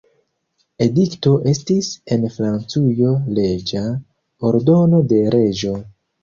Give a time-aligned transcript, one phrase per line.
[0.85, 3.11] Edikto estis en Francujo
[3.41, 3.85] leĝa
[4.51, 5.77] ordono de reĝo.